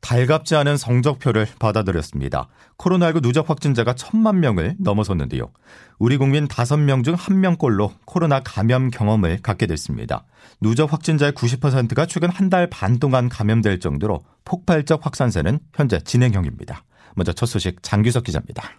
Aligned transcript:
달갑지 0.00 0.56
않은 0.56 0.76
성적표를 0.76 1.46
받아들였습니다. 1.58 2.48
코로나19 2.78 3.22
누적 3.22 3.50
확진자가 3.50 3.94
천만 3.94 4.40
명을 4.40 4.76
넘어섰는데요. 4.78 5.50
우리 5.98 6.16
국민 6.16 6.48
5명 6.48 7.04
중 7.04 7.14
1명꼴로 7.14 7.92
코로나 8.06 8.40
감염 8.40 8.90
경험을 8.90 9.40
갖게 9.42 9.66
됐습니다. 9.66 10.24
누적 10.60 10.92
확진자의 10.92 11.32
90%가 11.32 12.06
최근 12.06 12.30
한 12.30 12.48
달 12.50 12.68
반 12.68 12.98
동안 12.98 13.28
감염될 13.28 13.78
정도로 13.80 14.22
폭발적 14.44 15.04
확산세는 15.04 15.60
현재 15.74 16.00
진행형입니다. 16.00 16.82
먼저 17.14 17.32
첫 17.32 17.46
소식 17.46 17.82
장규석 17.82 18.24
기자입니다. 18.24 18.70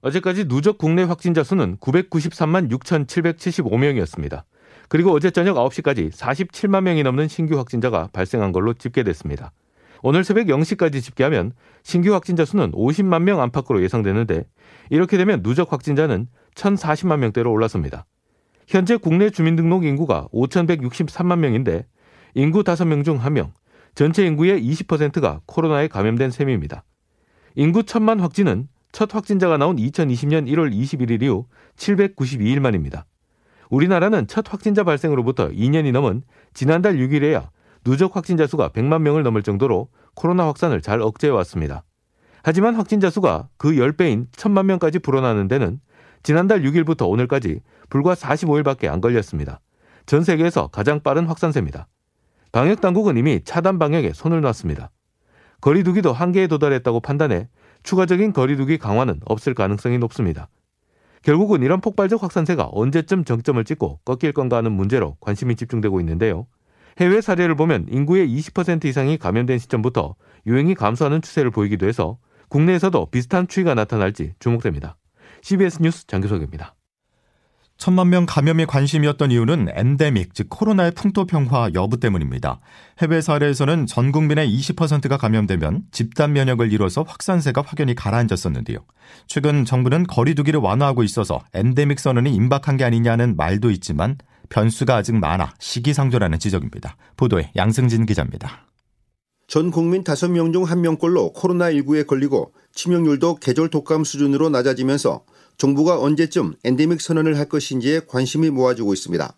어제까지 0.00 0.46
누적 0.48 0.78
국내 0.78 1.02
확진자 1.02 1.44
수는 1.44 1.76
993만 1.76 2.70
6,775명이었습니다. 2.70 4.42
그리고 4.88 5.12
어제 5.12 5.30
저녁 5.30 5.56
9시까지 5.56 6.10
47만 6.12 6.82
명이 6.82 7.02
넘는 7.02 7.28
신규 7.28 7.58
확진자가 7.58 8.08
발생한 8.12 8.52
걸로 8.52 8.72
집계됐습니다. 8.74 9.52
오늘 10.02 10.24
새벽 10.24 10.46
0시까지 10.46 11.02
집계하면 11.02 11.52
신규 11.82 12.12
확진자 12.12 12.44
수는 12.44 12.72
50만 12.72 13.22
명 13.22 13.40
안팎으로 13.40 13.82
예상되는데 13.82 14.44
이렇게 14.90 15.16
되면 15.16 15.42
누적 15.42 15.72
확진자는 15.72 16.28
1,040만 16.54 17.18
명대로 17.18 17.50
올라섭니다. 17.52 18.06
현재 18.66 18.96
국내 18.96 19.30
주민등록 19.30 19.84
인구가 19.84 20.28
5,163만 20.32 21.38
명인데 21.38 21.86
인구 22.34 22.62
5명 22.62 23.04
중 23.04 23.18
1명, 23.18 23.52
전체 23.94 24.24
인구의 24.26 24.62
20%가 24.62 25.40
코로나에 25.46 25.88
감염된 25.88 26.30
셈입니다. 26.30 26.84
인구 27.54 27.82
1천만 27.82 28.20
확진은 28.20 28.68
첫 28.92 29.14
확진자가 29.14 29.56
나온 29.56 29.76
2020년 29.76 30.46
1월 30.48 30.72
21일 30.72 31.22
이후 31.22 31.46
792일 31.76 32.60
만입니다. 32.60 33.06
우리나라는 33.70 34.26
첫 34.26 34.50
확진자 34.52 34.84
발생으로부터 34.84 35.48
2년이 35.48 35.92
넘은 35.92 36.22
지난달 36.54 36.96
6일에야 36.96 37.48
누적 37.84 38.16
확진자 38.16 38.46
수가 38.46 38.70
100만 38.70 39.02
명을 39.02 39.22
넘을 39.22 39.42
정도로 39.42 39.88
코로나 40.14 40.46
확산을 40.46 40.80
잘 40.80 41.00
억제해 41.00 41.30
왔습니다. 41.32 41.84
하지만 42.42 42.74
확진자 42.74 43.10
수가 43.10 43.48
그 43.56 43.72
10배인 43.72 44.30
1000만 44.30 44.64
명까지 44.66 44.98
불어나는 45.00 45.48
데는 45.48 45.80
지난달 46.22 46.62
6일부터 46.62 47.08
오늘까지 47.08 47.60
불과 47.88 48.14
45일밖에 48.14 48.88
안 48.88 49.00
걸렸습니다. 49.00 49.60
전 50.06 50.24
세계에서 50.24 50.68
가장 50.68 51.00
빠른 51.00 51.26
확산세입니다. 51.26 51.88
방역 52.52 52.80
당국은 52.80 53.16
이미 53.16 53.42
차단 53.44 53.78
방역에 53.78 54.12
손을 54.14 54.40
놨습니다. 54.40 54.90
거리두기도 55.60 56.12
한계에 56.12 56.46
도달했다고 56.46 57.00
판단해 57.00 57.48
추가적인 57.82 58.32
거리두기 58.32 58.78
강화는 58.78 59.20
없을 59.24 59.54
가능성이 59.54 59.98
높습니다. 59.98 60.48
결국은 61.22 61.62
이런 61.62 61.80
폭발적 61.80 62.22
확산세가 62.22 62.70
언제쯤 62.72 63.24
정점을 63.24 63.62
찍고 63.64 64.00
꺾일 64.04 64.32
건가 64.32 64.56
하는 64.56 64.72
문제로 64.72 65.16
관심이 65.20 65.56
집중되고 65.56 66.00
있는데요. 66.00 66.46
해외 66.98 67.20
사례를 67.20 67.54
보면 67.54 67.86
인구의 67.90 68.28
20% 68.28 68.84
이상이 68.84 69.18
감염된 69.18 69.58
시점부터 69.58 70.16
유행이 70.46 70.74
감소하는 70.74 71.22
추세를 71.22 71.50
보이기도 71.50 71.86
해서 71.86 72.18
국내에서도 72.48 73.10
비슷한 73.10 73.46
추이가 73.46 73.74
나타날지 73.74 74.34
주목됩니다. 74.40 74.96
CBS 75.42 75.82
뉴스 75.82 76.06
장교석입니다. 76.06 76.74
천만 77.76 78.10
명 78.10 78.26
감염에 78.26 78.64
관심이었던 78.64 79.30
이유는 79.30 79.68
엔데믹, 79.72 80.34
즉 80.34 80.48
코로나의 80.50 80.90
풍토평화 80.96 81.70
여부 81.74 82.00
때문입니다. 82.00 82.58
해외 83.00 83.20
사례에서는 83.20 83.86
전 83.86 84.10
국민의 84.10 84.52
20%가 84.52 85.16
감염되면 85.16 85.82
집단 85.92 86.32
면역을 86.32 86.72
이뤄서 86.72 87.04
확산세가 87.04 87.62
확연히 87.64 87.94
가라앉았었는데요. 87.94 88.78
최근 89.28 89.64
정부는 89.64 90.08
거리두기를 90.08 90.58
완화하고 90.58 91.04
있어서 91.04 91.40
엔데믹 91.54 92.00
선언이 92.00 92.34
임박한 92.34 92.78
게 92.78 92.84
아니냐는 92.84 93.36
말도 93.36 93.70
있지만 93.70 94.16
변수가 94.48 94.96
아직 94.96 95.14
많아 95.14 95.54
시기상조라는 95.58 96.38
지적입니다. 96.38 96.96
보도에 97.16 97.50
양승진 97.56 98.06
기자입니다. 98.06 98.68
전 99.46 99.70
국민 99.70 100.04
5명 100.04 100.52
중 100.52 100.64
1명꼴로 100.64 101.34
코로나19에 101.34 102.06
걸리고 102.06 102.52
치명률도 102.74 103.36
계절 103.36 103.70
독감 103.70 104.04
수준으로 104.04 104.50
낮아지면서 104.50 105.24
정부가 105.56 105.98
언제쯤 106.00 106.54
엔데믹 106.64 107.00
선언을 107.00 107.38
할 107.38 107.48
것인지에 107.48 108.02
관심이 108.06 108.50
모아지고 108.50 108.92
있습니다. 108.92 109.36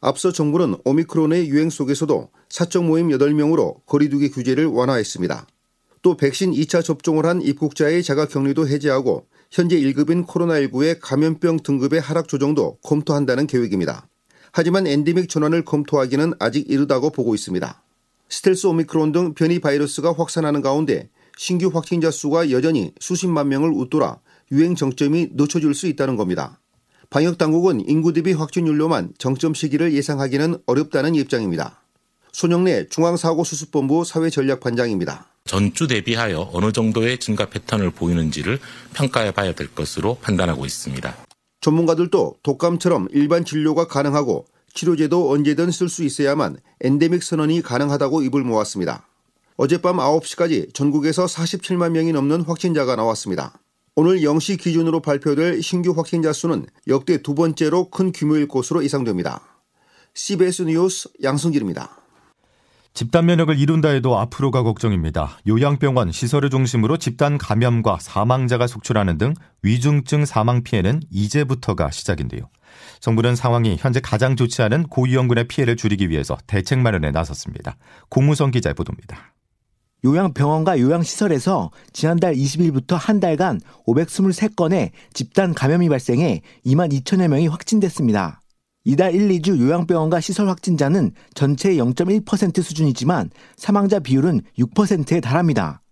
앞서 0.00 0.32
정부는 0.32 0.76
오미크론의 0.84 1.48
유행 1.48 1.70
속에서도 1.70 2.30
사적 2.48 2.84
모임 2.84 3.08
8명으로 3.08 3.86
거리두기 3.86 4.30
규제를 4.30 4.66
완화했습니다. 4.66 5.46
또 6.02 6.16
백신 6.16 6.50
2차 6.50 6.82
접종을 6.82 7.24
한 7.24 7.40
입국자의 7.40 8.02
자가 8.02 8.26
격리도 8.26 8.66
해제하고 8.66 9.28
현재 9.52 9.76
1급인 9.76 10.26
코로나19의 10.26 10.98
감염병 11.00 11.58
등급의 11.62 12.00
하락 12.00 12.26
조정도 12.26 12.78
검토한다는 12.82 13.46
계획입니다. 13.46 14.08
하지만 14.52 14.86
엔데믹 14.86 15.28
전환을 15.28 15.64
검토하기는 15.64 16.34
아직 16.38 16.70
이르다고 16.70 17.10
보고 17.10 17.34
있습니다. 17.34 17.82
스텔스 18.28 18.66
오미크론 18.66 19.12
등 19.12 19.34
변이 19.34 19.58
바이러스가 19.58 20.14
확산하는 20.16 20.60
가운데 20.60 21.08
신규 21.36 21.70
확진자 21.72 22.10
수가 22.10 22.50
여전히 22.50 22.92
수십만 23.00 23.48
명을 23.48 23.70
웃돌아 23.70 24.18
유행 24.52 24.74
정점이 24.74 25.30
늦춰질 25.32 25.74
수 25.74 25.86
있다는 25.86 26.16
겁니다. 26.16 26.60
방역 27.08 27.38
당국은 27.38 27.86
인구 27.88 28.12
대비 28.12 28.32
확진율로만 28.32 29.14
정점 29.18 29.54
시기를 29.54 29.92
예상하기는 29.94 30.58
어렵다는 30.66 31.14
입장입니다. 31.14 31.82
손영래 32.32 32.86
중앙사고수습본부 32.88 34.04
사회전략반장입니다. 34.04 35.26
전주 35.44 35.86
대비하여 35.86 36.48
어느 36.52 36.72
정도의 36.72 37.18
증가 37.18 37.46
패턴을 37.46 37.90
보이는지를 37.90 38.58
평가해 38.94 39.32
봐야 39.32 39.54
될 39.54 39.74
것으로 39.74 40.16
판단하고 40.22 40.64
있습니다. 40.64 41.14
전문가들도 41.62 42.36
독감처럼 42.42 43.08
일반 43.12 43.44
진료가 43.44 43.86
가능하고 43.86 44.44
치료제도 44.74 45.30
언제든 45.30 45.70
쓸 45.70 45.88
수 45.88 46.02
있어야만 46.02 46.58
엔데믹 46.80 47.22
선언이 47.22 47.62
가능하다고 47.62 48.22
입을 48.22 48.42
모았습니다. 48.42 49.06
어젯밤 49.56 49.98
9시까지 49.98 50.74
전국에서 50.74 51.24
47만 51.26 51.92
명이 51.92 52.12
넘는 52.12 52.42
확진자가 52.42 52.96
나왔습니다. 52.96 53.58
오늘 53.94 54.20
0시 54.20 54.58
기준으로 54.58 55.00
발표될 55.00 55.62
신규 55.62 55.92
확진자 55.92 56.32
수는 56.32 56.66
역대 56.88 57.22
두 57.22 57.34
번째로 57.34 57.90
큰 57.90 58.10
규모일 58.10 58.48
것으로 58.48 58.82
예상됩니다. 58.82 59.42
CBS 60.14 60.62
뉴스 60.62 61.10
양승길입니다. 61.22 62.01
집단 62.94 63.24
면역을 63.24 63.58
이룬다 63.58 63.88
해도 63.88 64.18
앞으로가 64.18 64.62
걱정입니다. 64.62 65.38
요양병원, 65.46 66.12
시설을 66.12 66.50
중심으로 66.50 66.98
집단 66.98 67.38
감염과 67.38 67.98
사망자가 68.00 68.66
속출하는 68.66 69.16
등 69.16 69.34
위중증 69.62 70.26
사망 70.26 70.62
피해는 70.62 71.00
이제부터가 71.10 71.90
시작인데요. 71.90 72.50
정부는 73.00 73.34
상황이 73.34 73.76
현재 73.78 74.00
가장 74.00 74.36
좋지 74.36 74.60
않은 74.62 74.84
고위험군의 74.84 75.48
피해를 75.48 75.76
줄이기 75.76 76.10
위해서 76.10 76.36
대책 76.46 76.80
마련에 76.80 77.10
나섰습니다. 77.10 77.76
공무성 78.10 78.50
기자의 78.50 78.74
보도입니다. 78.74 79.32
요양병원과 80.04 80.80
요양시설에서 80.80 81.70
지난달 81.92 82.34
20일부터 82.34 82.96
한 82.98 83.20
달간 83.20 83.60
523건의 83.86 84.90
집단 85.14 85.54
감염이 85.54 85.88
발생해 85.88 86.42
2만 86.66 86.92
2천여 86.92 87.28
명이 87.28 87.46
확진됐습니다. 87.46 88.41
이달 88.84 89.14
1, 89.14 89.28
2주 89.28 89.60
요양병원과 89.60 90.20
시설 90.20 90.48
확진자는 90.48 91.12
전체의 91.34 91.78
0.1% 91.78 92.62
수준이지만 92.62 93.30
사망자 93.56 94.00
비율은 94.00 94.40
6%에 94.58 95.20
달합니다. 95.20 95.82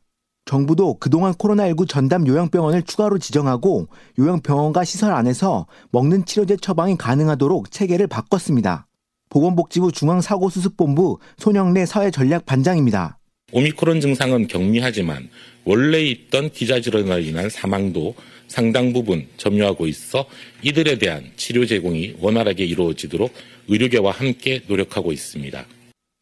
정부도 0.44 0.94
그동안 0.98 1.32
코로나19 1.34 1.88
전담 1.88 2.26
요양병원을 2.26 2.82
추가로 2.82 3.18
지정하고 3.18 3.86
요양병원과 4.18 4.84
시설 4.84 5.12
안에서 5.12 5.66
먹는 5.92 6.24
치료제 6.24 6.56
처방이 6.56 6.96
가능하도록 6.96 7.70
체계를 7.70 8.08
바꿨습니다. 8.08 8.88
보건복지부 9.28 9.92
중앙사고수습본부 9.92 11.18
손영래 11.38 11.86
사회전략반장입니다. 11.86 13.18
오미크론 13.52 14.00
증상은 14.00 14.48
경미하지만 14.48 15.28
원래 15.64 16.02
있던 16.02 16.50
기자질환으로 16.50 17.20
인한 17.20 17.48
사망도 17.48 18.14
상당 18.50 18.92
부분 18.92 19.26
점유하고 19.36 19.86
있어 19.86 20.26
이들에 20.62 20.98
대한 20.98 21.30
치료 21.36 21.64
제공이 21.64 22.16
원활하게 22.18 22.64
이루어지도록 22.64 23.32
의료계와 23.68 24.10
함께 24.10 24.62
노력하고 24.66 25.12
있습니다. 25.12 25.64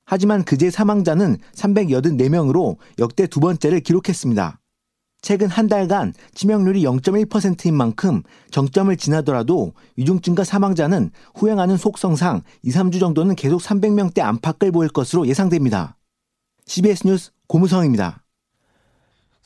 하지만 0.04 0.44
그제 0.44 0.70
사망자는 0.70 1.38
384명으로 1.54 2.76
역대 2.98 3.26
두 3.26 3.40
번째를 3.40 3.80
기록했습니다. 3.80 4.60
최근 5.22 5.48
한 5.48 5.68
달간 5.68 6.12
치명률이 6.34 6.82
0.1%인 6.82 7.74
만큼 7.74 8.22
정점을 8.50 8.94
지나더라도 8.96 9.72
위중증과 9.96 10.44
사망자는 10.44 11.10
후행하는 11.34 11.76
속성상 11.78 12.42
2, 12.62 12.70
3주 12.70 13.00
정도는 13.00 13.36
계속 13.36 13.60
300명대 13.62 14.20
안팎을 14.20 14.70
보일 14.70 14.90
것으로 14.90 15.26
예상됩니다. 15.26 15.96
CBS 16.66 17.06
뉴스 17.06 17.30
고무성입니다. 17.48 18.22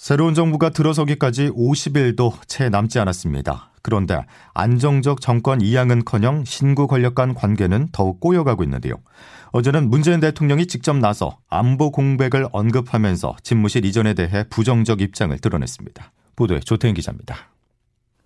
새로운 0.02 0.34
정부가 0.34 0.70
들어서기까지 0.70 1.50
50일도 1.50 2.32
채 2.49 2.69
남지 2.69 2.99
않았습니다. 2.99 3.70
그런데 3.82 4.19
안정적 4.52 5.20
정권 5.20 5.60
이양은커녕 5.60 6.44
신구 6.44 6.88
권력 6.88 7.14
간 7.14 7.34
관계는 7.34 7.90
더욱 7.93 8.19
꼬여가고 8.19 8.64
있는데요. 8.64 8.96
어제는 9.52 9.88
문재인 9.88 10.19
대통령이 10.19 10.66
직접 10.66 10.96
나서 10.96 11.38
안보 11.49 11.93
공백을 11.93 12.49
언급하면서 12.50 13.37
집무실 13.44 13.84
이전에 13.84 14.14
대해 14.14 14.43
부정적 14.50 15.00
입장을 15.00 15.38
드러냈습니다. 15.38 16.12
보도에 16.34 16.58
조태인 16.58 16.94
기자입니다. 16.94 17.37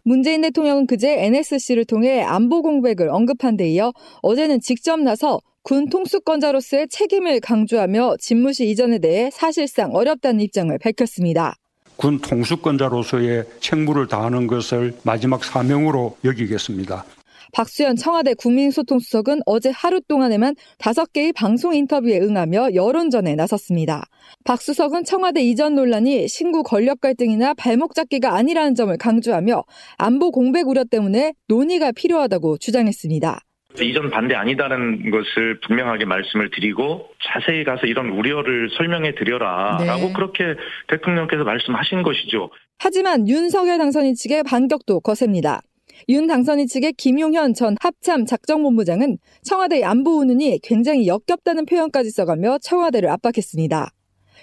문재인 0.03 0.41
대통령은 0.41 0.87
그제 0.87 1.27
NSC를 1.27 1.85
통해 1.85 2.23
안보 2.23 2.63
공백을 2.63 3.11
언급한 3.11 3.59
데 3.59 3.69
이어 3.69 3.93
어제는 4.23 4.61
직접 4.63 4.99
나서 4.99 5.41
군 5.63 5.91
통수권자로서의 5.91 6.89
책임을 6.89 7.41
강조하며 7.41 8.17
집무실 8.19 8.67
이전에 8.69 8.99
대해 8.99 9.29
사실상 9.31 9.95
어렵다는 9.95 10.41
입장을 10.41 10.79
밝혔습니다. 10.79 11.57
군 11.97 12.19
통수권자로서의 12.21 13.45
책무를 13.61 14.07
다하는 14.07 14.47
것을 14.47 14.95
마지막 15.03 15.45
사명으로 15.45 16.17
여기겠습니다. 16.25 17.05
박수현 17.53 17.97
청와대 17.97 18.35
국민소통수석은 18.35 19.41
어제 19.47 19.71
하루 19.71 20.01
동안에만 20.01 20.57
다섯 20.79 21.13
개의 21.13 21.33
방송 21.33 21.75
인터뷰에 21.75 22.19
응하며 22.19 22.75
여론전에 22.75 23.35
나섰습니다. 23.35 24.05
박 24.45 24.61
수석은 24.61 25.05
청와대 25.05 25.43
이전 25.43 25.75
논란이 25.75 26.29
신구 26.29 26.65
권력 26.65 27.01
갈등이나 27.01 27.55
발목 27.55 27.95
잡기가 27.95 28.35
아니라는 28.35 28.75
점을 28.75 28.95
강조하며 28.99 29.65
안보 29.97 30.33
공백 30.33 30.69
우려 30.69 30.85
때문에 30.85 31.33
논의가 31.49 31.93
필요하다고 31.93 32.59
주장했습니다. 32.59 33.41
이전 33.85 34.11
반대 34.11 34.35
아니다는 34.35 35.11
것을 35.11 35.61
분명하게 35.61 36.05
말씀을 36.05 36.51
드리고 36.51 37.09
자세히 37.23 37.65
가서 37.65 37.87
이런 37.87 38.09
우려를 38.09 38.71
설명해 38.77 39.15
드려라라고 39.15 40.07
네. 40.07 40.13
그렇게 40.15 40.55
대통령께서 40.89 41.45
말씀하신 41.45 42.03
것이죠. 42.03 42.51
하지만 42.79 43.29
윤석열 43.29 43.79
당선인 43.79 44.15
측의 44.15 44.43
반격도 44.45 45.01
거셉니다. 45.01 45.61
윤 46.09 46.27
당선인 46.27 46.67
측의 46.67 46.93
김용현 46.95 47.55
전 47.55 47.75
합참 47.81 48.27
작정본부장은 48.27 49.19
청와대 49.43 49.83
안보 49.83 50.19
운운이 50.19 50.61
굉장히 50.63 51.07
역겹다는 51.07 51.65
표현까지 51.67 52.11
써가며 52.11 52.59
청와대를 52.59 53.09
압박했습니다. 53.09 53.91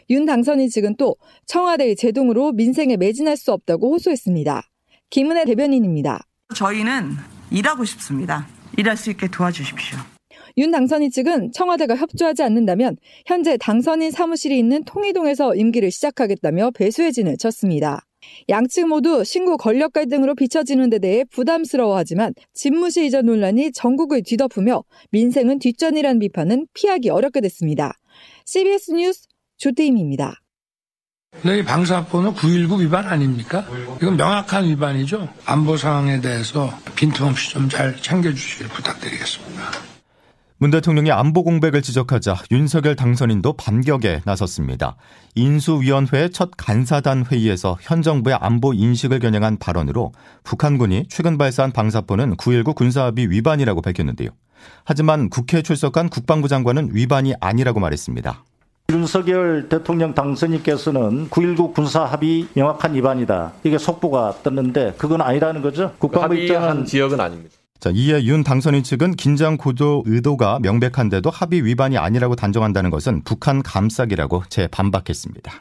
윤 0.09 0.25
당선인 0.25 0.69
측은 0.69 0.95
또 0.97 1.15
청와대의 1.45 1.95
제동으로 1.95 2.51
민생에 2.53 2.97
매진할 2.97 3.38
수 3.38 3.51
없다고 3.53 3.94
호소했습니다. 3.94 4.63
김은혜 5.09 5.45
대변인입니다. 5.45 6.21
저희는 6.56 7.12
일하고 7.51 7.86
싶습니다. 7.86 8.47
일할 8.77 8.97
수 8.97 9.11
있게 9.11 9.27
도와주십시오. 9.27 9.97
윤 10.57 10.71
당선인 10.71 11.09
측은 11.09 11.51
청와대가 11.51 11.95
협조하지 11.95 12.43
않는다면 12.43 12.97
현재 13.25 13.57
당선인 13.57 14.11
사무실이 14.11 14.57
있는 14.57 14.83
통이동에서 14.83 15.55
임기를 15.55 15.89
시작하겠다며 15.89 16.71
배수의 16.71 17.11
진을 17.11 17.37
쳤습니다. 17.37 18.05
양측 18.49 18.87
모두 18.87 19.23
신구 19.23 19.57
권력 19.57 19.93
갈등으로 19.93 20.35
비춰지는 20.35 20.89
데 20.89 20.99
대해 20.99 21.23
부담스러워하지만 21.25 22.33
집무실 22.53 23.05
이전 23.05 23.25
논란이 23.25 23.71
전국을 23.71 24.21
뒤덮으며 24.23 24.83
민생은 25.11 25.59
뒷전이라는 25.59 26.19
비판은 26.19 26.67
피하기 26.73 27.09
어렵게 27.09 27.41
됐습니다. 27.41 27.93
CBS 28.45 28.91
뉴스 28.91 29.27
조태임입니다. 29.57 30.42
너희 31.41 31.63
방사포는 31.63 32.33
919 32.35 32.81
위반 32.81 33.06
아닙니까? 33.06 33.65
이건 34.01 34.15
명확한 34.18 34.65
위반이죠. 34.65 35.27
안보 35.45 35.75
상황에 35.75 36.21
대해서 36.21 36.71
빈틈없이 36.95 37.50
좀 37.51 37.69
잘 37.69 37.95
챙겨주시길 37.97 38.68
부탁드리겠습니다. 38.69 39.63
문 40.57 40.71
대통령이 40.71 41.12
안보 41.12 41.44
공백을 41.44 41.81
지적하자 41.81 42.38
윤석열 42.51 42.95
당선인도 42.95 43.53
반격에 43.53 44.21
나섰습니다. 44.24 44.95
인수위원회 45.35 46.30
첫 46.30 46.51
간사단 46.56 47.25
회의에서 47.30 47.77
현 47.81 48.01
정부의 48.01 48.38
안보 48.39 48.74
인식을 48.74 49.19
겨냥한 49.19 49.57
발언으로 49.57 50.13
북한군이 50.45 51.07
최근 51.09 51.38
발사한 51.38 51.71
방사포는 51.74 52.38
9.19 52.38 52.75
군사합의 52.75 53.29
위반이라고 53.31 53.81
밝혔는데요. 53.81 54.29
하지만 54.86 55.29
국회에 55.29 55.62
출석한 55.62 56.07
국방부 56.07 56.47
장관은 56.47 56.91
위반이 56.94 57.33
아니라고 57.41 57.81
말했습니다. 57.81 58.45
윤석열 58.93 59.67
대통령 59.69 60.13
당선인께서는 60.13 61.29
9.19 61.29 61.73
군사합의 61.73 62.47
명확한 62.53 62.93
위반이다. 62.93 63.53
이게 63.63 63.77
속보가 63.77 64.35
떴는데 64.43 64.93
그건 64.97 65.21
아니라는 65.21 65.63
거죠. 65.63 65.93
국방부 65.97 66.35
입장은 66.35 66.85
지역은 66.85 67.19
아닙니다. 67.19 67.55
자, 67.79 67.89
이에 67.93 68.23
윤 68.23 68.43
당선인 68.43 68.83
측은 68.83 69.15
긴장 69.15 69.57
고조 69.57 70.03
의도가 70.05 70.59
명백한데도 70.61 71.29
합의 71.29 71.65
위반이 71.65 71.97
아니라고 71.97 72.35
단정한다는 72.35 72.91
것은 72.91 73.23
북한 73.23 73.61
감싸기라고 73.61 74.43
재반박했습니다. 74.47 75.51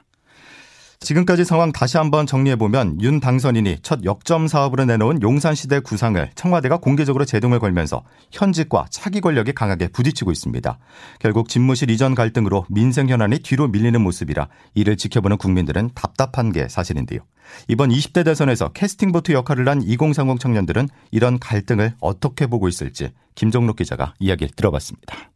지금까지 1.02 1.44
상황 1.44 1.72
다시 1.72 1.96
한번 1.96 2.26
정리해보면 2.26 3.00
윤 3.02 3.20
당선인이 3.20 3.78
첫 3.82 4.04
역점 4.04 4.46
사업으로 4.46 4.84
내놓은 4.84 5.20
용산시대 5.20 5.80
구상을 5.80 6.30
청와대가 6.34 6.78
공개적으로 6.78 7.24
제동을 7.24 7.58
걸면서 7.58 8.02
현직과 8.30 8.86
차기 8.90 9.20
권력이 9.20 9.52
강하게 9.52 9.88
부딪히고 9.88 10.30
있습니다. 10.30 10.78
결국 11.18 11.48
집무실 11.48 11.90
이전 11.90 12.14
갈등으로 12.14 12.64
민생 12.68 13.08
현안이 13.08 13.40
뒤로 13.40 13.68
밀리는 13.68 14.00
모습이라 14.00 14.48
이를 14.74 14.96
지켜보는 14.96 15.36
국민들은 15.38 15.90
답답한 15.94 16.52
게 16.52 16.68
사실인데요. 16.68 17.20
이번 17.68 17.90
20대 17.90 18.24
대선에서 18.24 18.68
캐스팅보트 18.70 19.32
역할을 19.32 19.68
한 19.68 19.82
2030 19.82 20.38
청년들은 20.40 20.88
이런 21.10 21.38
갈등을 21.38 21.94
어떻게 22.00 22.46
보고 22.46 22.68
있을지 22.68 23.10
김정록 23.34 23.76
기자가 23.76 24.14
이야기를 24.20 24.54
들어봤습니다. 24.56 25.32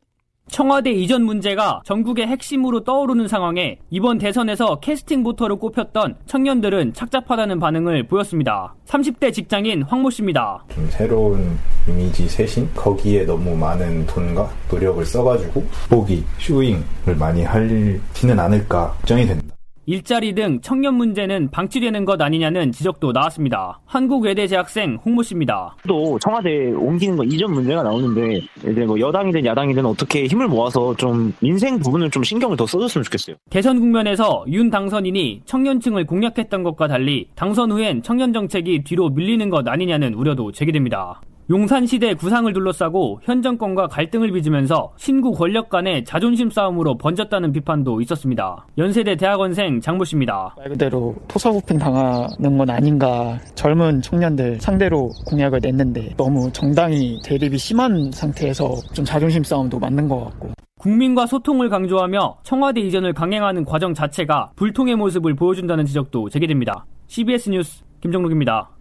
청와대 0.51 0.93
이전 0.93 1.25
문제가 1.25 1.81
전국의 1.85 2.27
핵심으로 2.29 2.85
떠오르는 2.85 3.29
상황에 3.29 3.79
이번 3.91 4.19
대선에서 4.19 4.81
캐스팅 4.81 5.23
보터로 5.23 5.59
꼽혔던 5.59 6.17
청년들은 6.27 6.95
착잡하다는 6.95 7.59
반응을 7.59 8.05
보였습니다. 8.05 8.75
30대 8.87 9.33
직장인 9.33 9.83
황모 9.83 10.11
씨입니다. 10.11 10.65
좀 10.73 10.87
새로운 10.91 11.59
이미지 11.89 12.29
쇄신? 12.29 12.71
거기에 12.75 13.25
너무 13.25 13.57
많은 13.57 14.07
돈과 14.07 14.49
노력을 14.71 15.05
써가지고 15.05 15.65
보기, 15.91 16.25
showing을 16.39 17.17
많이 17.19 17.43
하지는 17.43 18.39
않을까 18.39 18.93
걱정이 18.99 19.27
됩니다. 19.27 19.46
일자리 19.89 20.35
등 20.35 20.59
청년 20.63 20.95
문제는 20.95 21.53
방치되는 21.53 22.05
것 22.05 22.21
아니냐는 22.21 22.73
지적도 22.73 23.13
나왔습니다. 23.13 23.79
한국외대 23.87 24.49
재학생 24.49 24.99
홍모 25.05 25.23
씨입니다. 25.23 25.77
또 25.87 26.19
청와대 26.19 26.73
옮기는 26.73 27.17
거 27.17 27.23
이전 27.23 27.53
문제가 27.53 27.85
나오는데 27.85 28.41
이제 28.69 28.85
뭐 28.85 28.99
여당이든 28.99 29.47
야당이든 29.47 29.87
어떻게 29.87 30.27
힘을 30.27 30.49
모아서 30.49 30.95
좀 30.97 31.33
민생 31.41 31.79
부분을 31.79 32.11
좀 32.11 32.25
신경을 32.25 32.57
더 32.57 32.67
써줬으면 32.67 33.05
좋겠어요. 33.05 33.37
대선 33.49 33.79
국면에서 33.79 34.45
윤 34.49 34.71
당선인이 34.71 35.43
청년층을 35.45 36.05
공략했던 36.07 36.65
것과 36.65 36.89
달리 36.89 37.29
당선 37.37 37.71
후엔 37.71 38.03
청년 38.03 38.33
정책이 38.33 38.83
뒤로 38.83 39.11
밀리는 39.11 39.49
것 39.51 39.69
아니냐는 39.69 40.15
우려도 40.15 40.51
제기됩니다. 40.51 41.21
용산시대 41.49 42.15
구상을 42.15 42.53
둘러싸고 42.53 43.21
현 43.23 43.41
정권과 43.41 43.87
갈등을 43.87 44.33
빚으면서 44.33 44.93
신구 44.97 45.31
권력 45.31 45.69
간의 45.69 46.05
자존심 46.05 46.51
싸움으로 46.51 46.99
번졌다는 46.99 47.53
비판도 47.53 48.01
있었습니다. 48.01 48.67
연세대 48.77 49.15
대학원생 49.15 49.81
장모 49.81 50.05
씨입니다. 50.05 50.55
말 50.57 50.69
그대로 50.71 51.15
토사구팽 51.29 51.79
당하는 51.79 52.59
건 52.59 52.69
아닌가. 52.69 53.39
젊은 53.55 54.03
청년들 54.03 54.61
상대로 54.61 55.11
공약을 55.29 55.61
냈는데 55.63 56.15
너무 56.17 56.51
정당이 56.53 57.21
대립이 57.25 57.57
심한 57.59 58.11
상태에서 58.13 58.75
좀 58.93 59.05
자존심 59.05 59.45
싸움도 59.45 59.79
맞는 59.79 60.09
것 60.09 60.25
같고. 60.25 60.51
국민과 60.81 61.27
소통을 61.27 61.69
강조하며 61.69 62.39
청와대 62.43 62.81
이전을 62.81 63.13
강행하는 63.13 63.65
과정 63.65 63.95
자체가 63.95 64.51
불통의 64.57 64.97
모습을 64.97 65.35
보여준다는 65.35 65.85
지적도 65.85 66.29
제기됩니다. 66.29 66.85
CBS 67.07 67.51
뉴스 67.51 67.85
김정록입니다. 68.01 68.76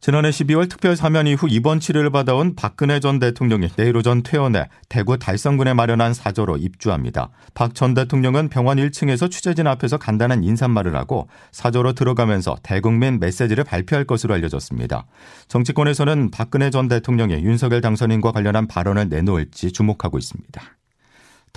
지난해 0.00 0.30
12월 0.30 0.68
특별 0.68 0.94
사면 0.94 1.26
이후 1.26 1.48
입원 1.48 1.80
치료를 1.80 2.10
받아온 2.10 2.54
박근혜 2.54 3.00
전 3.00 3.18
대통령이 3.18 3.68
내일 3.76 3.96
오전 3.96 4.22
퇴원해 4.22 4.68
대구 4.88 5.18
달성군에 5.18 5.74
마련한 5.74 6.14
사저로 6.14 6.58
입주합니다. 6.58 7.30
박 7.54 7.74
전 7.74 7.92
대통령은 7.94 8.48
병원 8.48 8.78
1층에서 8.78 9.30
취재진 9.30 9.66
앞에서 9.66 9.98
간단한 9.98 10.44
인사말을 10.44 10.94
하고 10.96 11.28
사저로 11.50 11.92
들어가면서 11.92 12.56
대국민 12.62 13.18
메시지를 13.20 13.64
발표할 13.64 14.04
것으로 14.04 14.34
알려졌습니다. 14.34 15.06
정치권에서는 15.48 16.30
박근혜 16.30 16.70
전 16.70 16.88
대통령이 16.88 17.34
윤석열 17.34 17.80
당선인과 17.80 18.32
관련한 18.32 18.66
발언을 18.66 19.08
내놓을지 19.08 19.72
주목하고 19.72 20.18
있습니다. 20.18 20.75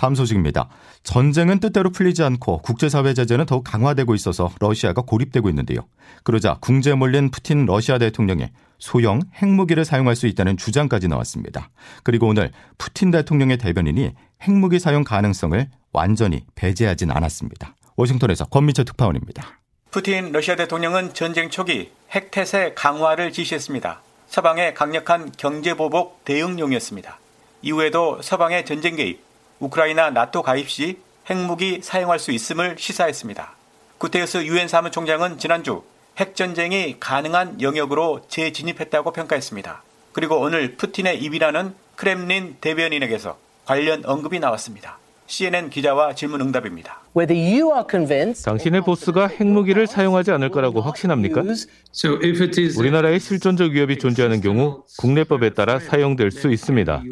다음 0.00 0.14
소식입니다. 0.14 0.70
전쟁은 1.02 1.60
뜻대로 1.60 1.90
풀리지 1.90 2.22
않고 2.22 2.62
국제사회 2.62 3.12
제재는 3.12 3.44
더욱 3.44 3.64
강화되고 3.64 4.14
있어서 4.14 4.50
러시아가 4.58 5.02
고립되고 5.02 5.50
있는데요. 5.50 5.80
그러자 6.24 6.56
궁지에 6.62 6.94
몰린 6.94 7.30
푸틴 7.30 7.66
러시아 7.66 7.98
대통령이 7.98 8.46
소형 8.78 9.20
핵무기를 9.42 9.84
사용할 9.84 10.16
수 10.16 10.26
있다는 10.26 10.56
주장까지 10.56 11.08
나왔습니다. 11.08 11.68
그리고 12.02 12.28
오늘 12.28 12.50
푸틴 12.78 13.10
대통령의 13.10 13.58
대변인이 13.58 14.14
핵무기 14.40 14.78
사용 14.78 15.04
가능성을 15.04 15.68
완전히 15.92 16.46
배제하진 16.54 17.10
않았습니다. 17.10 17.76
워싱턴에서 17.96 18.46
권미철 18.46 18.86
특파원입니다. 18.86 19.60
푸틴 19.90 20.32
러시아 20.32 20.56
대통령은 20.56 21.12
전쟁 21.12 21.50
초기 21.50 21.90
핵태세 22.10 22.72
강화를 22.74 23.32
지시했습니다. 23.32 24.00
서방의 24.28 24.72
강력한 24.72 25.30
경제보복 25.36 26.24
대응용이었습니다. 26.24 27.18
이후에도 27.60 28.22
서방의 28.22 28.64
전쟁 28.64 28.96
개입, 28.96 29.29
우크라이나 29.60 30.10
나토 30.10 30.42
가입 30.42 30.68
시 30.68 30.98
핵무기 31.28 31.80
사용할 31.82 32.18
수 32.18 32.32
있음을 32.32 32.76
시사했습니다. 32.78 33.52
구테우스 33.98 34.38
유엔 34.46 34.66
사무총장은 34.66 35.38
지난주 35.38 35.82
핵전쟁이 36.18 36.96
가능한 36.98 37.60
영역으로 37.60 38.22
재진입했다고 38.28 39.12
평가했습니다. 39.12 39.82
그리고 40.12 40.40
오늘 40.40 40.76
푸틴의 40.76 41.22
입이라는 41.22 41.74
크렘린 41.94 42.56
대변인에게서 42.60 43.38
관련 43.64 44.04
언급이 44.04 44.40
나왔습니다. 44.40 44.98
CNN 45.26 45.70
기자와 45.70 46.14
질문 46.16 46.40
응답입니다. 46.40 47.02
당신의 48.44 48.80
보스가 48.80 49.28
핵무기를 49.28 49.86
사용하지 49.86 50.32
않을 50.32 50.50
거라고 50.50 50.80
확신합니까? 50.80 51.44
우리나라에 52.76 53.18
실존적 53.20 53.70
위협이 53.70 53.98
존재하는 53.98 54.40
경우 54.40 54.82
국내법에 54.98 55.50
따라 55.50 55.78
사용될 55.78 56.32
수 56.32 56.50
있습니다. 56.50 57.04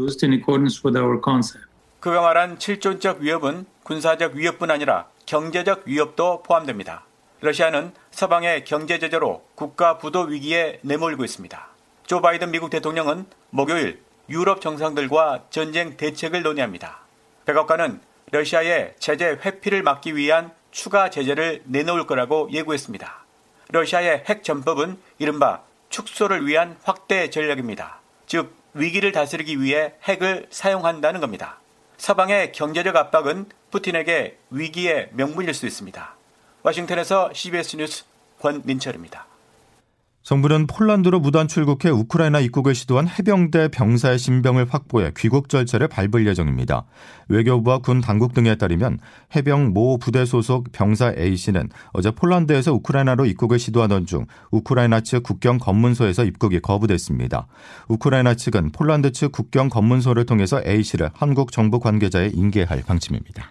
그가 2.00 2.20
말한 2.20 2.58
실존적 2.60 3.18
위협은 3.18 3.66
군사적 3.82 4.34
위협뿐 4.34 4.70
아니라 4.70 5.08
경제적 5.26 5.82
위협도 5.86 6.42
포함됩니다. 6.44 7.04
러시아는 7.40 7.92
서방의 8.12 8.64
경제 8.64 8.98
제재로 8.98 9.42
국가 9.54 9.98
부도 9.98 10.20
위기에 10.22 10.78
내몰고 10.82 11.24
있습니다. 11.24 11.68
조 12.06 12.20
바이든 12.20 12.52
미국 12.52 12.70
대통령은 12.70 13.26
목요일 13.50 14.00
유럽 14.28 14.60
정상들과 14.60 15.46
전쟁 15.50 15.96
대책을 15.96 16.42
논의합니다. 16.42 17.00
백악관은 17.46 18.00
러시아의 18.30 18.94
제재 18.98 19.38
회피를 19.44 19.82
막기 19.82 20.14
위한 20.14 20.52
추가 20.70 21.10
제재를 21.10 21.62
내놓을 21.64 22.06
거라고 22.06 22.48
예고했습니다. 22.52 23.24
러시아의 23.70 24.24
핵 24.28 24.44
전법은 24.44 24.98
이른바 25.18 25.62
축소를 25.88 26.46
위한 26.46 26.76
확대 26.84 27.30
전략입니다. 27.30 28.00
즉 28.26 28.54
위기를 28.74 29.12
다스리기 29.12 29.60
위해 29.60 29.94
핵을 30.04 30.46
사용한다는 30.50 31.20
겁니다. 31.20 31.57
서방의 31.98 32.52
경제적 32.52 32.94
압박은 32.94 33.46
푸틴에게 33.70 34.38
위기의 34.50 35.10
명분일 35.12 35.52
수 35.52 35.66
있습니다. 35.66 36.14
워싱턴에서 36.62 37.32
CBS 37.34 37.76
뉴스 37.76 38.04
권민철입니다. 38.40 39.26
정부는 40.28 40.66
폴란드로 40.66 41.20
무단 41.20 41.48
출국해 41.48 41.88
우크라이나 41.88 42.38
입국을 42.40 42.74
시도한 42.74 43.08
해병대 43.08 43.68
병사의 43.68 44.18
신병을 44.18 44.66
확보해 44.68 45.10
귀국 45.16 45.48
절차를 45.48 45.88
밟을 45.88 46.26
예정입니다. 46.26 46.84
외교부와 47.30 47.78
군 47.78 48.02
당국 48.02 48.34
등에 48.34 48.56
따르면 48.56 48.98
해병 49.34 49.72
모 49.72 49.96
부대 49.96 50.26
소속 50.26 50.70
병사 50.70 51.14
A씨는 51.16 51.70
어제 51.94 52.10
폴란드에서 52.10 52.74
우크라이나로 52.74 53.24
입국을 53.24 53.58
시도하던 53.58 54.04
중 54.04 54.26
우크라이나 54.50 55.00
측 55.00 55.22
국경 55.22 55.56
검문소에서 55.56 56.24
입국이 56.24 56.60
거부됐습니다. 56.60 57.46
우크라이나 57.88 58.34
측은 58.34 58.72
폴란드 58.72 59.12
측 59.12 59.32
국경 59.32 59.70
검문소를 59.70 60.26
통해서 60.26 60.60
A씨를 60.62 61.08
한국 61.14 61.52
정부 61.52 61.80
관계자에 61.80 62.32
인계할 62.34 62.82
방침입니다. 62.86 63.48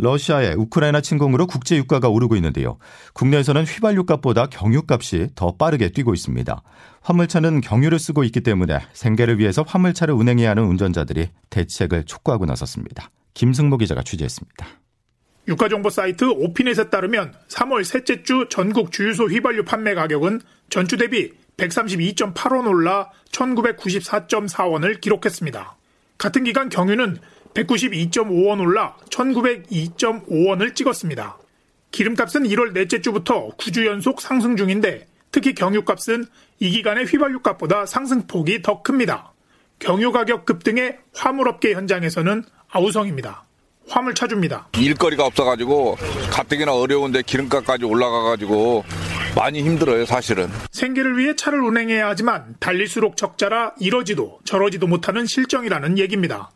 러시아의 0.00 0.54
우크라이나 0.56 1.00
침공으로 1.00 1.46
국제 1.46 1.76
유가가 1.76 2.08
오르고 2.08 2.36
있는데요. 2.36 2.78
국내에서는 3.14 3.64
휘발유값보다 3.64 4.46
경유값이 4.46 5.28
더 5.34 5.56
빠르게 5.56 5.90
뛰고 5.90 6.14
있습니다. 6.14 6.62
화물차는 7.02 7.60
경유를 7.60 7.98
쓰고 7.98 8.24
있기 8.24 8.40
때문에 8.40 8.80
생계를 8.92 9.38
위해서 9.38 9.62
화물차를 9.66 10.14
운행해야 10.14 10.50
하는 10.50 10.64
운전자들이 10.64 11.28
대책을 11.50 12.04
촉구하고 12.04 12.46
나섰습니다. 12.46 13.10
김승모 13.34 13.76
기자가 13.78 14.02
취재했습니다. 14.02 14.66
유가정보 15.48 15.90
사이트 15.90 16.24
오피넷에 16.24 16.90
따르면 16.90 17.34
3월 17.48 17.84
셋째 17.84 18.22
주 18.22 18.46
전국 18.50 18.92
주유소 18.92 19.24
휘발유 19.24 19.64
판매 19.64 19.94
가격은 19.94 20.40
전주 20.68 20.96
대비 20.96 21.32
132.8원 21.56 22.68
올라 22.68 23.10
1994.4원을 23.32 25.00
기록했습니다. 25.00 25.76
같은 26.18 26.44
기간 26.44 26.68
경유는 26.68 27.18
192.5원 27.54 28.60
올라 28.60 28.96
1902.5원을 29.10 30.74
찍었습니다. 30.74 31.38
기름값은 31.90 32.44
1월 32.44 32.72
넷째 32.72 33.00
주부터 33.00 33.50
9주 33.56 33.86
연속 33.86 34.20
상승 34.20 34.56
중인데 34.56 35.06
특히 35.32 35.54
경유값은 35.54 36.26
이 36.60 36.70
기간의 36.70 37.06
휘발유값보다 37.06 37.86
상승폭이 37.86 38.62
더 38.62 38.82
큽니다. 38.82 39.32
경유 39.78 40.12
가격 40.12 40.44
급등의 40.44 40.98
화물업계 41.14 41.74
현장에서는 41.74 42.44
아우성입니다. 42.68 43.44
화물 43.88 44.14
차줍니다. 44.14 44.68
일거리가 44.78 45.26
없어가지고 45.26 45.96
가뜩이나 46.30 46.72
어려운데 46.72 47.22
기름값까지 47.22 47.84
올라가가지고 47.84 48.84
많이 49.34 49.62
힘들어요, 49.62 50.06
사실은. 50.06 50.48
생계를 50.70 51.18
위해 51.18 51.34
차를 51.34 51.60
운행해야 51.60 52.08
하지만 52.08 52.54
달릴수록 52.60 53.16
적자라 53.16 53.74
이러지도 53.80 54.40
저러지도 54.44 54.86
못하는 54.86 55.26
실정이라는 55.26 55.98
얘기입니다. 55.98 56.50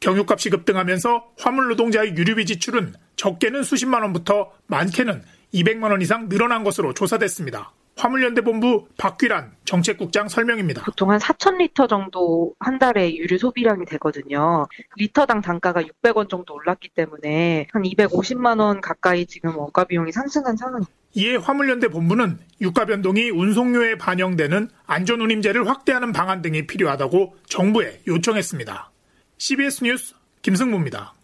경유값이 0.00 0.50
급등하면서 0.50 1.32
화물 1.38 1.68
노동자의 1.68 2.16
유류비 2.16 2.46
지출은 2.46 2.94
적게는 3.16 3.62
수십만 3.62 4.02
원부터 4.02 4.50
많게는 4.66 5.22
200만 5.54 5.90
원 5.90 6.00
이상 6.00 6.28
늘어난 6.28 6.64
것으로 6.64 6.94
조사됐습니다. 6.94 7.72
화물연대본부 7.96 8.88
박귀란 8.96 9.52
정책국장 9.66 10.28
설명입니다. 10.28 10.84
보통 10.84 11.10
한 11.10 11.18
4천 11.18 11.58
리터 11.58 11.86
정도 11.86 12.54
한 12.58 12.78
달에 12.78 13.14
유류 13.14 13.36
소비량이 13.36 13.84
되거든요. 13.84 14.66
리터당 14.96 15.42
단가가 15.42 15.82
600원 15.82 16.30
정도 16.30 16.54
올랐기 16.54 16.90
때문에 16.94 17.66
한 17.70 17.82
250만 17.82 18.58
원 18.58 18.80
가까이 18.80 19.26
지금 19.26 19.56
원가 19.58 19.84
비용이 19.84 20.12
상승한 20.12 20.56
상황입니다. 20.56 20.90
이에 21.12 21.36
화물연대 21.36 21.88
본부는 21.88 22.38
유가 22.62 22.86
변동이 22.86 23.30
운송료에 23.30 23.98
반영되는 23.98 24.70
안전운임제를 24.86 25.68
확대하는 25.68 26.12
방안 26.12 26.40
등이 26.40 26.66
필요하다고 26.68 27.36
정부에 27.46 28.00
요청했습니다. 28.06 28.90
CBS 29.40 29.82
뉴스 29.82 30.14
김승무입니다. 30.42 31.14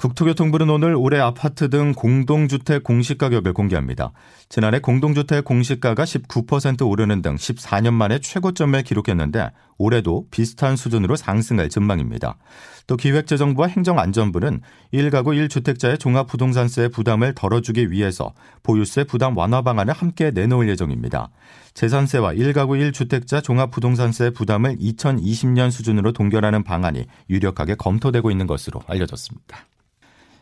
국토교통부는 0.00 0.70
오늘 0.70 0.94
올해 0.94 1.20
아파트 1.20 1.68
등 1.68 1.92
공동주택 1.92 2.84
공시가격을 2.84 3.52
공개합니다. 3.52 4.12
지난해 4.48 4.78
공동주택 4.78 5.44
공시가가 5.44 6.04
19% 6.04 6.88
오르는 6.88 7.20
등 7.20 7.36
14년 7.36 7.92
만에 7.92 8.18
최고점을 8.18 8.82
기록했는데 8.82 9.50
올해도 9.76 10.24
비슷한 10.30 10.76
수준으로 10.76 11.16
상승할 11.16 11.68
전망입니다. 11.68 12.38
또 12.86 12.96
기획재정부와 12.96 13.68
행정안전부는 13.68 14.62
1가구 14.94 15.48
1주택자의 15.48 16.00
종합부동산세 16.00 16.88
부담을 16.88 17.34
덜어주기 17.34 17.90
위해서 17.90 18.32
보유세 18.62 19.04
부담 19.04 19.36
완화 19.36 19.60
방안을 19.60 19.92
함께 19.92 20.30
내놓을 20.30 20.70
예정입니다. 20.70 21.28
재산세와 21.74 22.32
1가구 22.32 22.90
1주택자 22.90 23.44
종합부동산세 23.44 24.30
부담을 24.30 24.78
2020년 24.78 25.70
수준으로 25.70 26.12
동결하는 26.12 26.64
방안이 26.64 27.04
유력하게 27.28 27.74
검토되고 27.74 28.30
있는 28.30 28.46
것으로 28.46 28.80
알려졌습니다. 28.86 29.66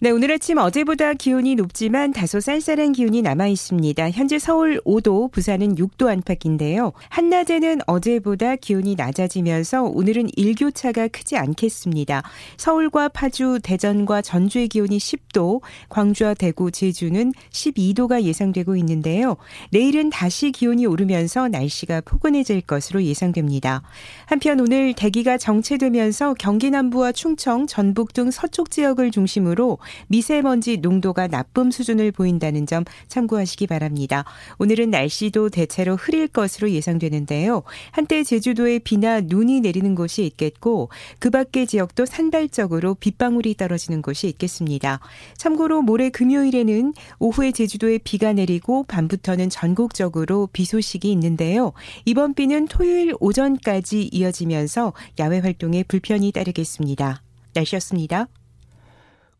네, 0.00 0.10
오늘 0.10 0.32
아침 0.32 0.58
어제보다 0.58 1.14
기온이 1.14 1.54
높지만 1.54 2.12
다소 2.12 2.40
쌀쌀한 2.40 2.92
기온이 2.92 3.22
남아 3.22 3.46
있습니다. 3.46 4.10
현재 4.10 4.40
서울 4.40 4.80
5도, 4.84 5.30
부산은 5.30 5.76
6도 5.76 6.08
안팎인데요. 6.08 6.92
한낮에는 7.10 7.78
어제보다 7.86 8.56
기온이 8.56 8.96
낮아지면서 8.96 9.84
오늘은 9.84 10.30
일교차가 10.36 11.08
크지 11.08 11.36
않겠습니다. 11.36 12.22
서울과 12.56 13.10
파주, 13.10 13.60
대전과 13.62 14.20
전주의 14.22 14.66
기온이 14.66 14.98
10도, 14.98 15.62
광주와 15.88 16.34
대구, 16.34 16.72
제주는 16.72 17.32
12도가 17.52 18.22
예상되고 18.24 18.76
있는데요. 18.76 19.36
내일은 19.70 20.10
다시 20.10 20.50
기온이 20.50 20.86
오르면서 20.86 21.46
날씨가 21.48 22.02
포근해질 22.04 22.62
것으로 22.62 23.04
예상됩니다. 23.04 23.82
한편 24.26 24.58
오늘 24.58 24.92
대기가 24.92 25.38
정체되면서 25.38 26.34
경기 26.34 26.70
남부와 26.70 27.12
충청, 27.12 27.68
전북 27.68 28.12
등 28.12 28.32
서쪽 28.32 28.72
지역을 28.72 29.12
중심으로 29.12 29.78
미세먼지 30.08 30.78
농도가 30.78 31.26
나쁨 31.26 31.70
수준을 31.70 32.12
보인다는 32.12 32.66
점 32.66 32.84
참고하시기 33.08 33.66
바랍니다. 33.66 34.24
오늘은 34.58 34.90
날씨도 34.90 35.50
대체로 35.50 35.96
흐릴 35.96 36.28
것으로 36.28 36.70
예상되는데요. 36.70 37.62
한때 37.90 38.22
제주도에 38.22 38.78
비나 38.78 39.20
눈이 39.20 39.60
내리는 39.60 39.94
곳이 39.94 40.24
있겠고 40.26 40.90
그 41.18 41.30
밖의 41.30 41.66
지역도 41.66 42.06
산발적으로 42.06 42.94
빗방울이 42.94 43.56
떨어지는 43.56 44.02
곳이 44.02 44.28
있겠습니다. 44.28 45.00
참고로 45.36 45.82
모레 45.82 46.10
금요일에는 46.10 46.94
오후에 47.18 47.52
제주도에 47.52 47.98
비가 47.98 48.32
내리고 48.32 48.84
밤부터는 48.84 49.50
전국적으로 49.50 50.48
비 50.52 50.64
소식이 50.64 51.10
있는데요. 51.12 51.72
이번 52.04 52.34
비는 52.34 52.66
토요일 52.66 53.14
오전까지 53.20 54.10
이어지면서 54.12 54.92
야외 55.18 55.38
활동에 55.38 55.82
불편이 55.82 56.32
따르겠습니다. 56.32 57.22
날씨였습니다. 57.54 58.28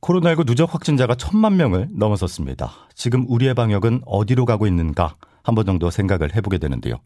코로나19 0.05 0.47
누적 0.47 0.75
확진자가 0.75 1.15
천만 1.15 1.57
명을 1.57 1.89
넘어섰습니다. 1.93 2.73
지금 2.95 3.25
우리의 3.29 3.55
방역은 3.55 4.03
어디로 4.05 4.45
가고 4.45 4.67
있는가 4.67 5.17
한 5.43 5.55
번 5.55 5.67
정도 5.67 5.91
생각을 5.91 6.35
해보게 6.35 6.59
되는데요. 6.59 6.97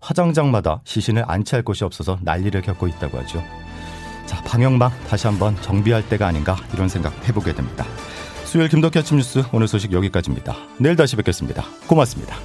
화장장마다 0.00 0.82
시신을 0.84 1.24
안치할 1.26 1.62
곳이 1.62 1.84
없어서 1.84 2.18
난리를 2.22 2.60
겪고 2.60 2.86
있다고 2.86 3.18
하죠. 3.18 3.42
자, 4.26 4.42
방역망 4.44 4.90
다시 5.08 5.26
한번 5.26 5.56
정비할 5.62 6.06
때가 6.08 6.26
아닌가 6.26 6.56
이런 6.74 6.88
생각 6.88 7.12
해보게 7.28 7.54
됩니다. 7.54 7.84
수요일 8.44 8.68
김덕희 8.68 8.98
아침 8.98 9.16
뉴스 9.16 9.42
오늘 9.52 9.68
소식 9.68 9.92
여기까지입니다. 9.92 10.54
내일 10.78 10.96
다시 10.96 11.16
뵙겠습니다. 11.16 11.64
고맙습니다. 11.86 12.36